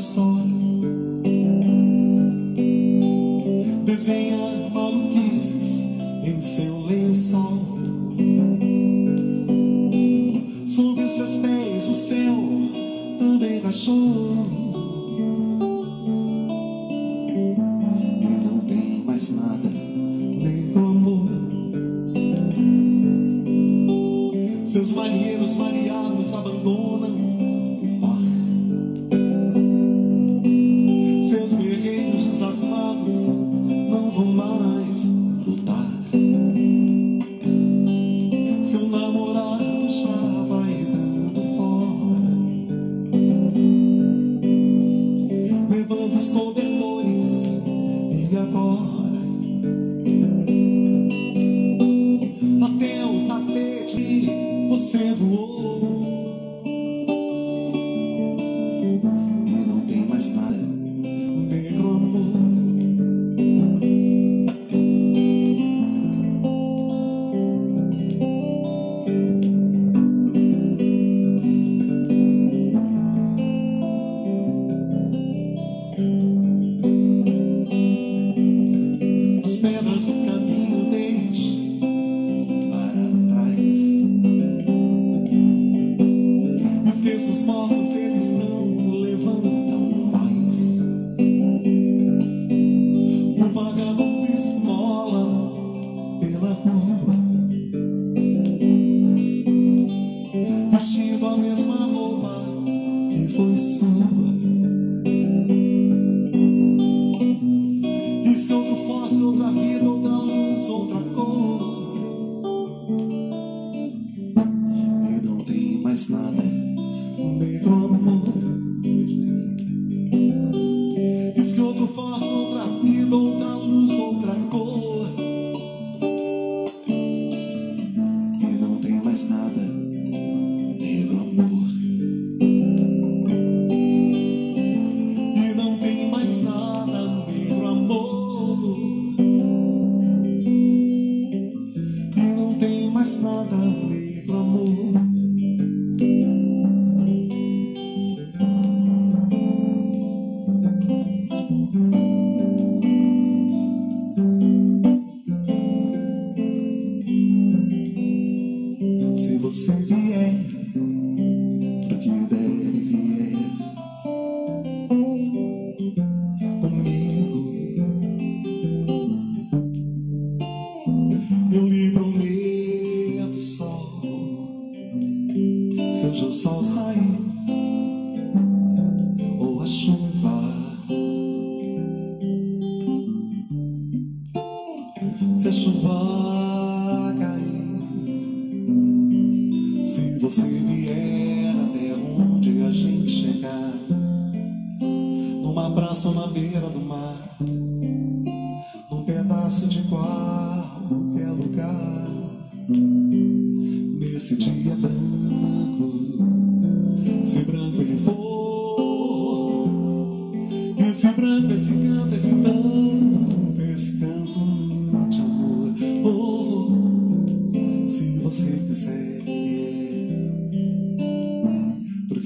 que 0.00 0.29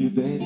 you, 0.04 0.10
baby. 0.10 0.44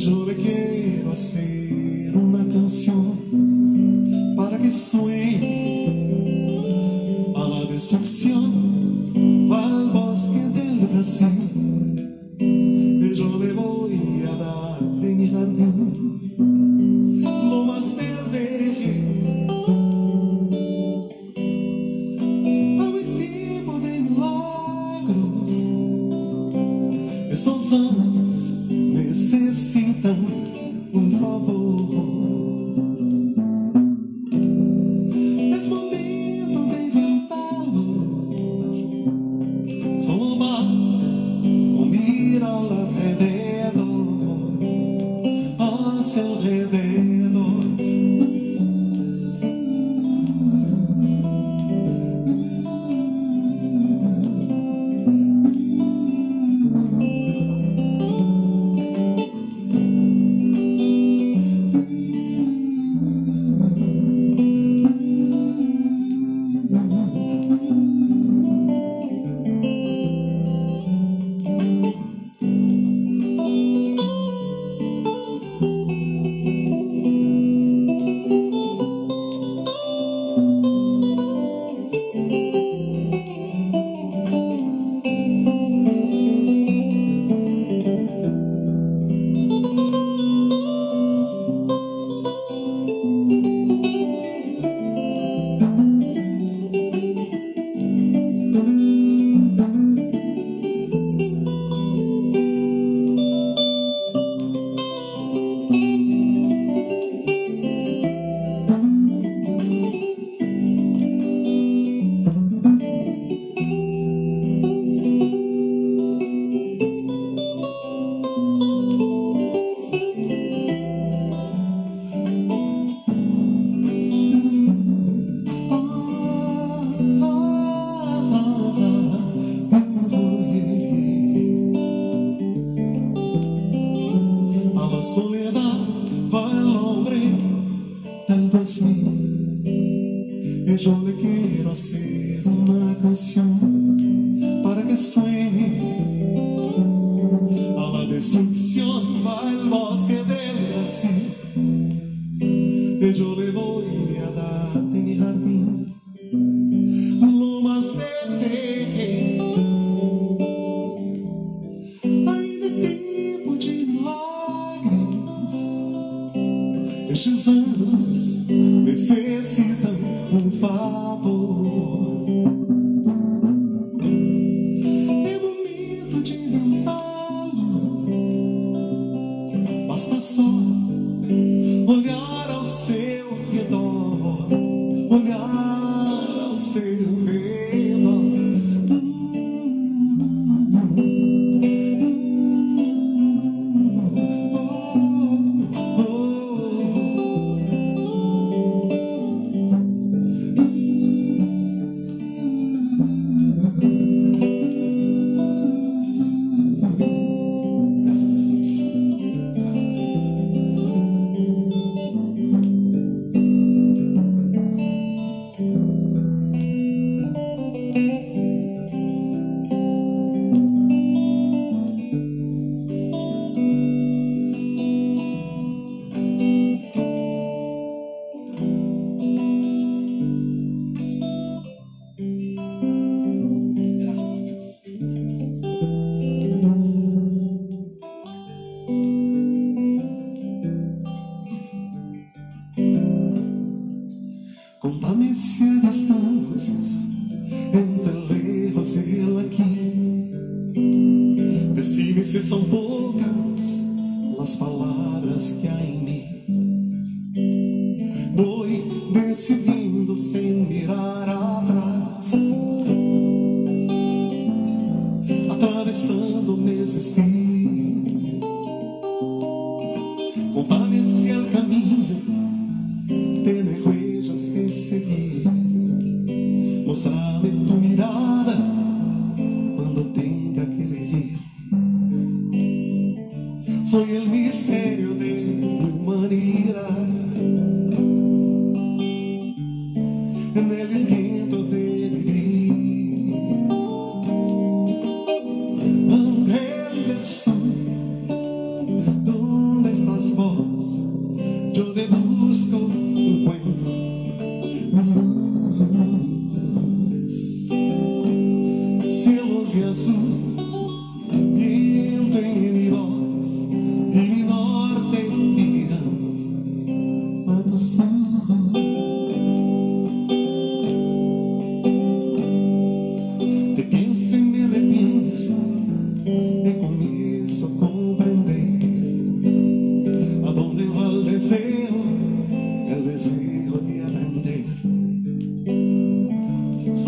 Yo 0.00 0.24
le 0.24 0.34
quiero 0.34 1.12
hacer 1.12 2.16
una 2.16 2.38
canción 2.50 4.34
para 4.34 4.56
que 4.56 4.70
suene 4.70 5.09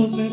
Jesús 0.02 0.31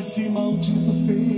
esse 0.00 0.30
maldito 0.30 0.94
feio. 1.06 1.29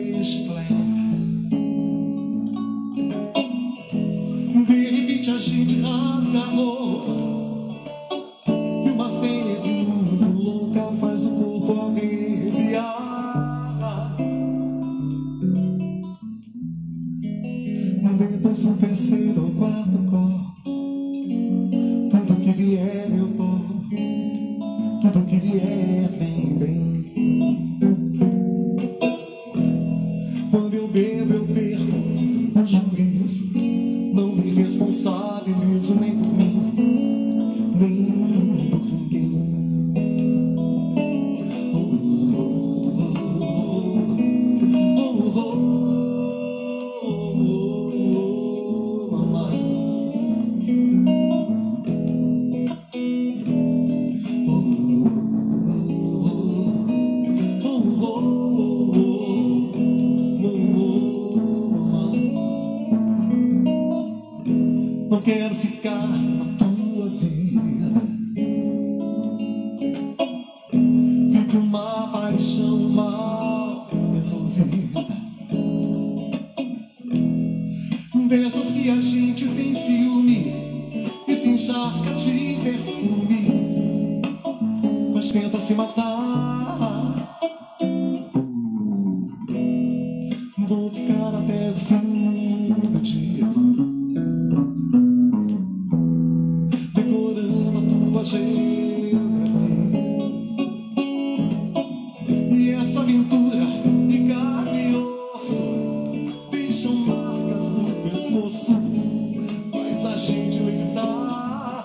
faz 108.40 110.05
a 110.07 110.16
gente 110.16 110.59
levitar. 110.59 111.85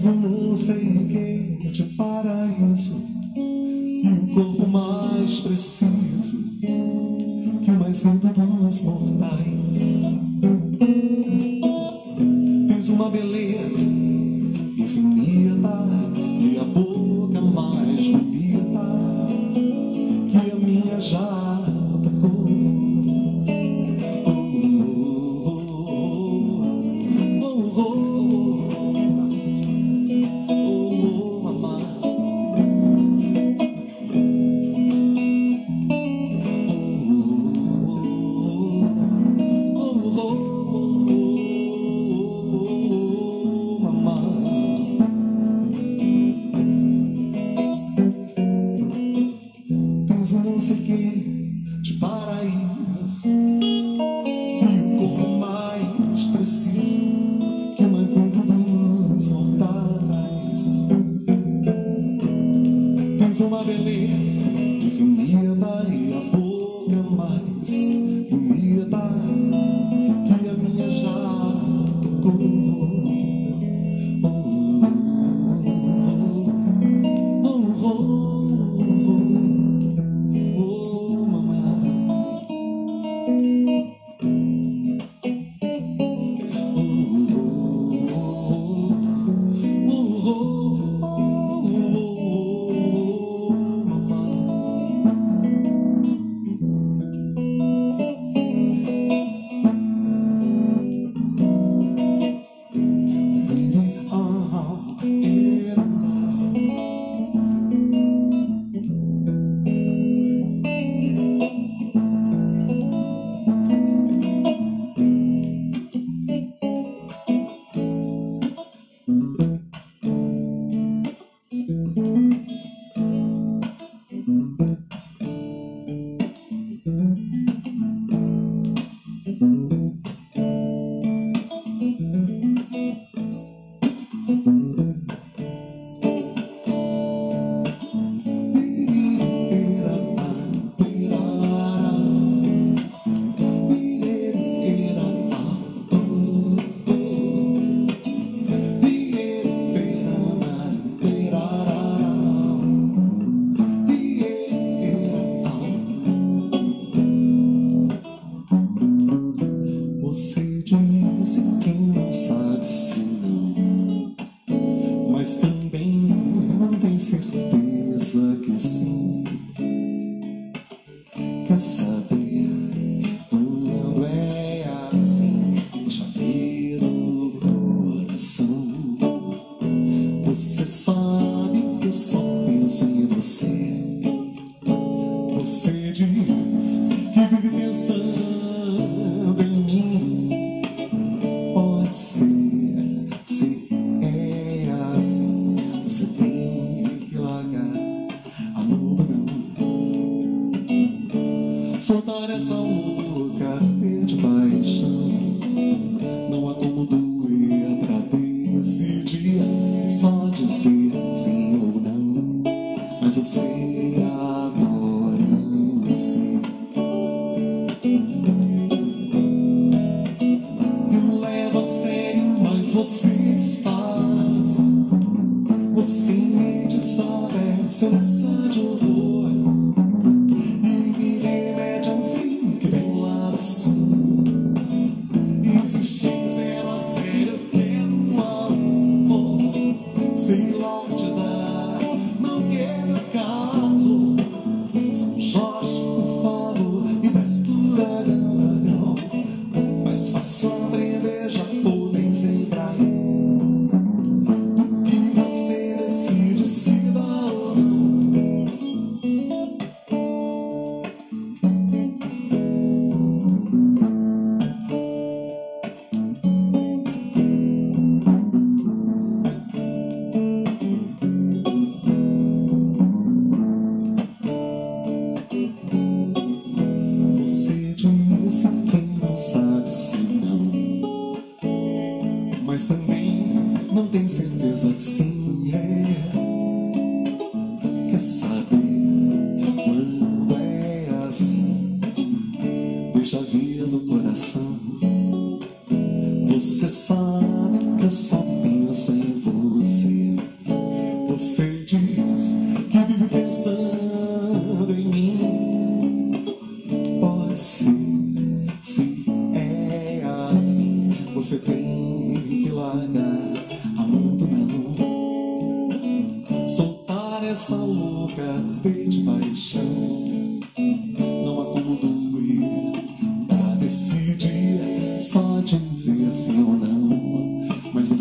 pois 0.00 0.04
eu 0.06 0.14
não 0.14 0.56
sei 0.56 0.78
quem 1.60 1.72
te 1.72 1.82
para 1.96 2.46
isso. 2.72 2.96
E 3.36 4.02
é 4.06 4.12
o 4.12 4.34
corpo 4.34 4.66
mais 4.66 5.40
preciso 5.40 6.38
que 7.62 7.70
o 7.70 7.78
mais 7.78 8.02
lindo 8.02 8.28
dos 8.28 8.82
mortos. 8.82 9.19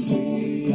Mas 0.10 0.18
você 0.18 0.70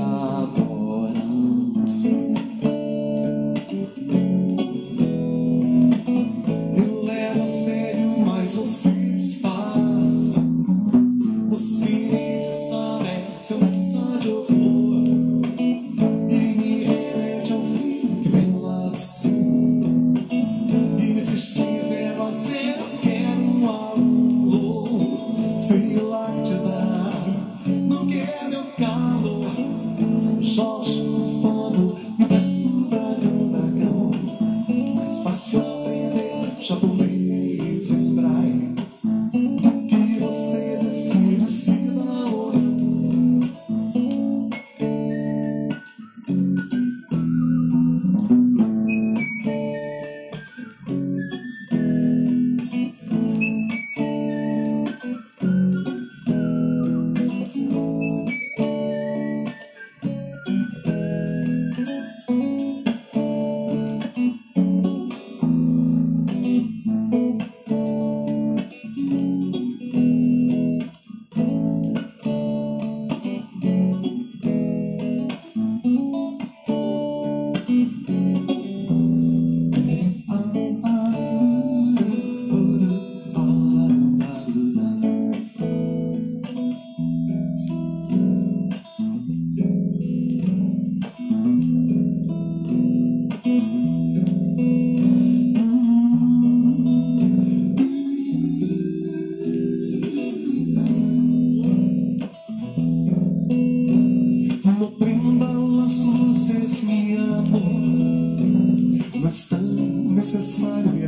No 109.25 109.31
es 109.31 109.49
tan 109.49 110.15
necesario 110.15 111.04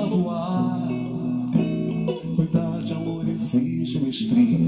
voar. 0.00 0.88
Cuidar 2.36 2.82
de 2.82 2.92
amor 2.92 3.28
exige 3.28 4.00
mestria, 4.00 4.58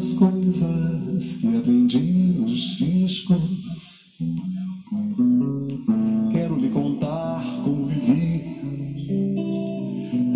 as 0.00 0.14
coisas 0.14 1.36
que 1.36 1.56
aprendi 1.58 1.98
nos 2.38 2.78
discos. 2.78 4.16
Quero 6.32 6.56
lhe 6.56 6.70
contar 6.70 7.44
como 7.62 7.84
vivi 7.84 8.46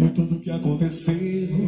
e 0.05 0.11
tudo 0.15 0.39
que 0.41 0.51
aconteceu. 0.51 1.64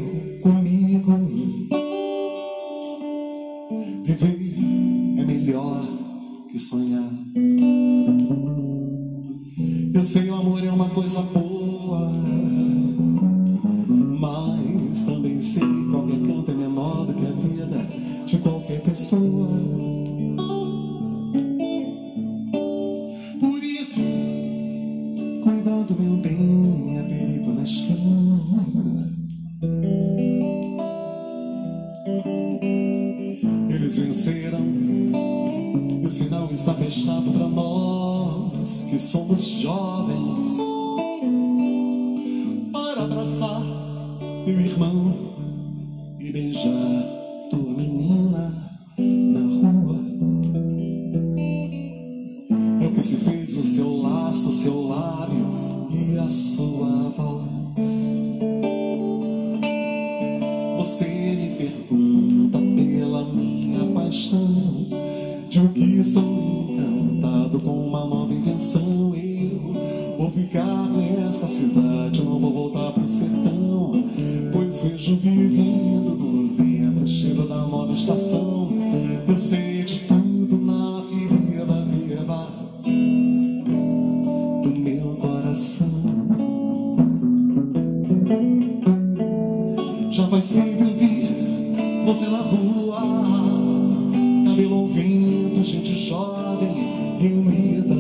vida. 97.67 97.95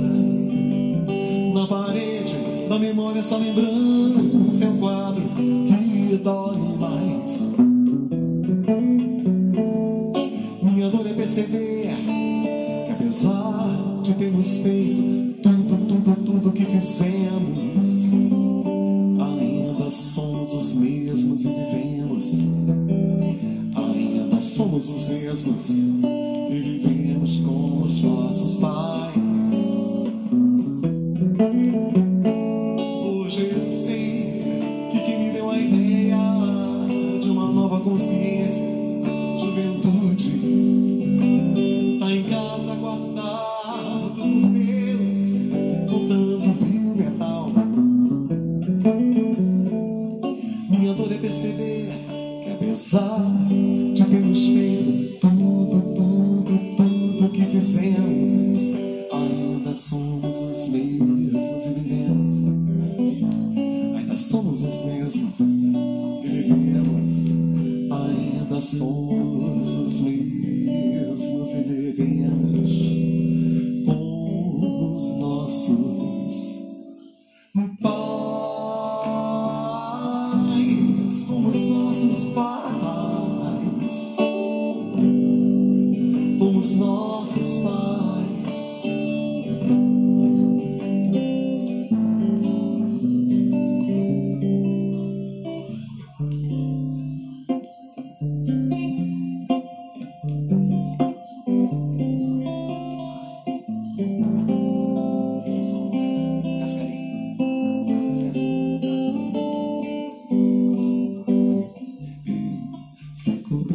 Na 1.54 1.66
parede 1.66 2.34
da 2.68 2.78
memória, 2.78 3.18
essa 3.18 3.36
lembrança 3.36 4.64
é 4.64 4.68
um 4.68 4.78
quadro 4.78 5.22
que 5.66 6.16
dói 6.22 6.56
mais. 6.78 7.54
Minha 10.62 10.90
dor 10.90 11.06
é 11.06 11.14
perceber 11.14 11.88
que, 12.84 12.92
apesar 12.92 14.00
de 14.02 14.14
termos 14.14 14.58
feito 14.58 15.42
tudo, 15.42 15.76
tudo, 15.86 16.16
tudo 16.24 16.52
que 16.52 16.64
fizemos, 16.64 18.12
ainda 19.20 19.90
somos 19.90 20.54
os 20.54 20.74
mesmos 20.74 21.44
e 21.44 21.48
vivemos. 21.48 22.44
Ainda 23.74 24.40
somos 24.40 24.88
os 24.88 25.08
mesmos. 25.08 25.85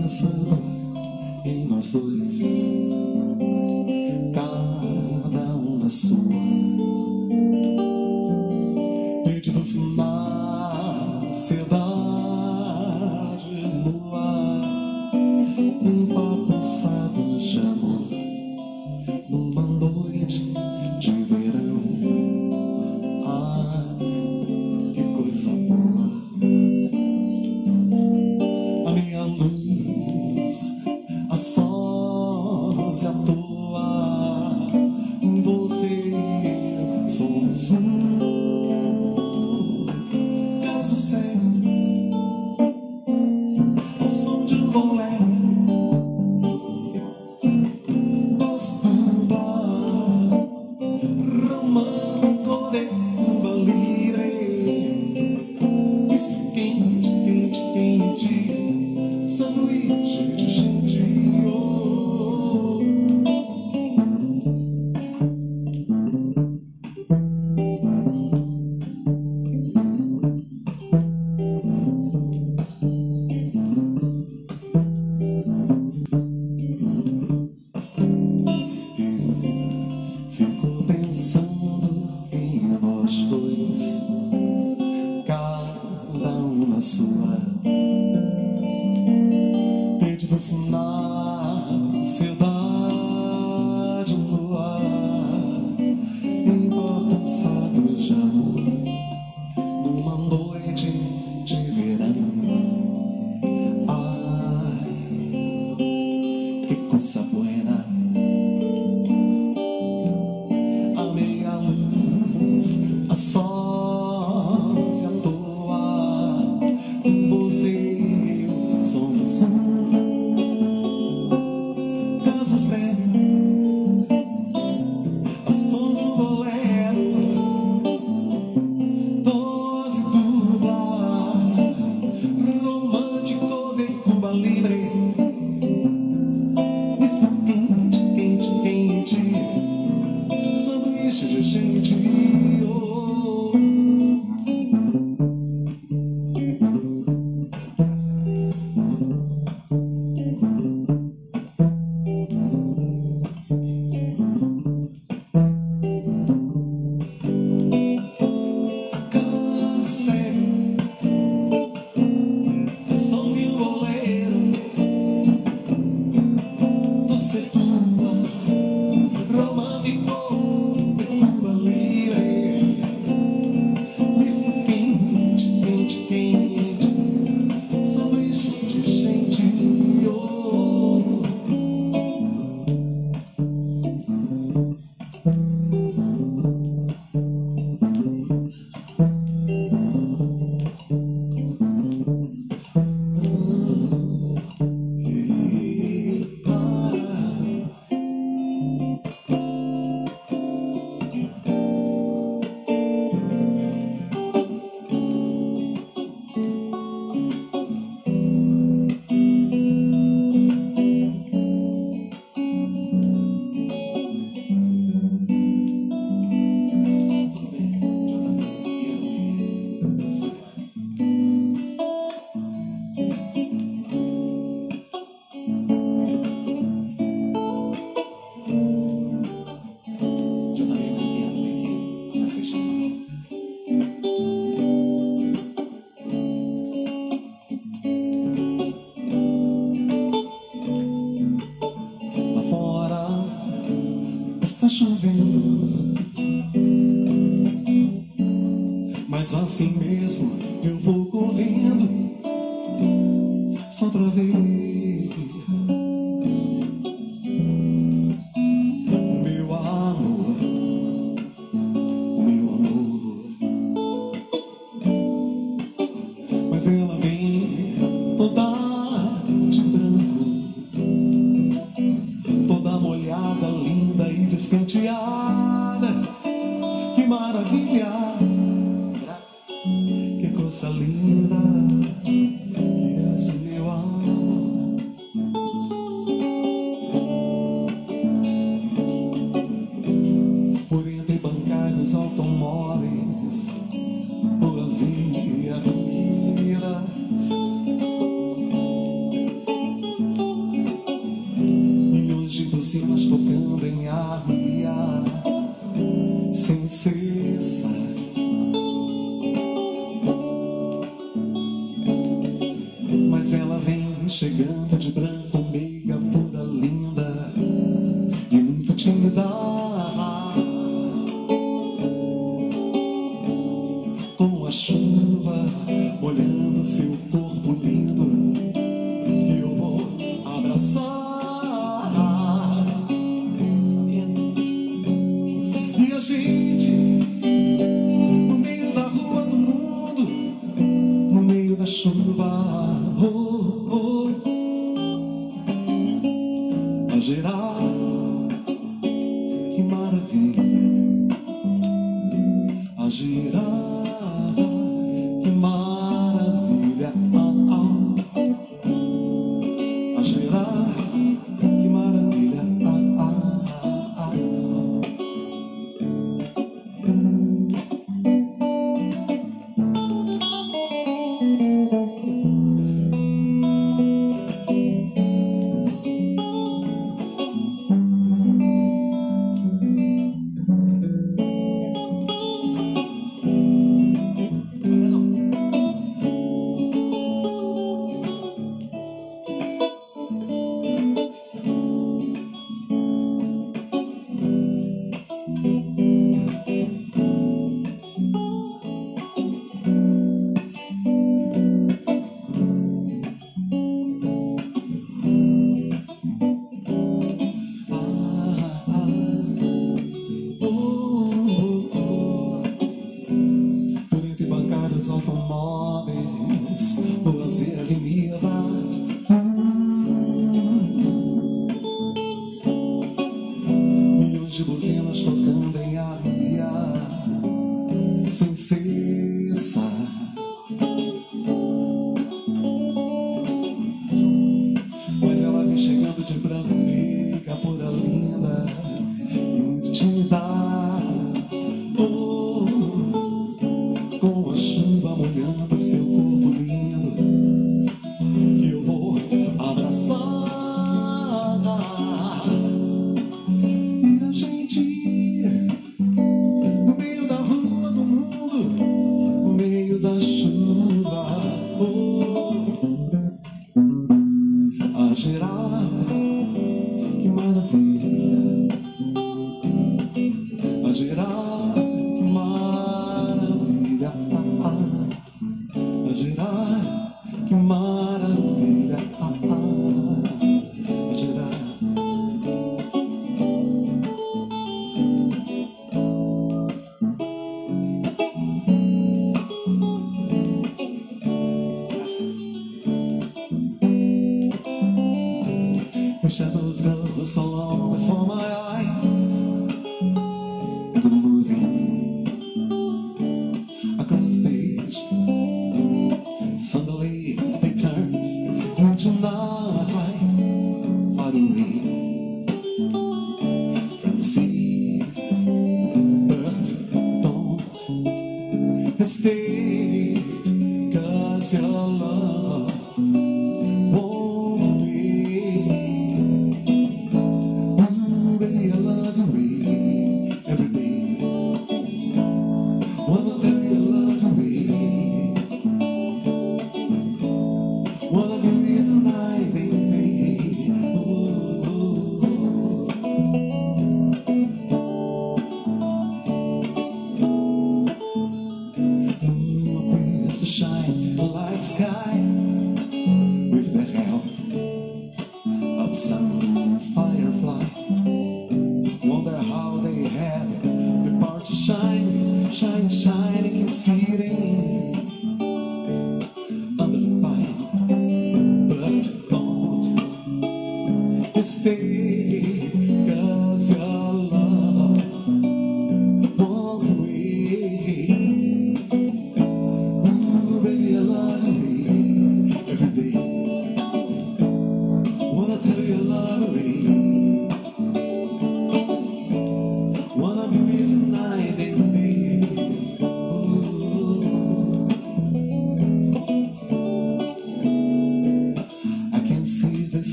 pensar 0.00 0.30
em 1.44 1.66
nós 1.66 1.92
dois. 1.92 3.19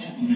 touched. 0.00 0.29